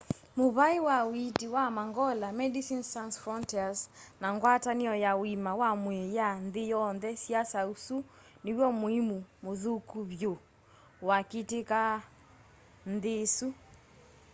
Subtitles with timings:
[0.37, 3.79] muvai wa uiiti wa mangola medicines sans frontieres
[4.21, 7.97] na ngwatanio ya uima wa mwii ya nthi yonthe siasya usu
[8.45, 10.33] niw'o muimu muthuku vyu
[11.07, 11.79] waakitika
[12.93, 13.47] nthi isu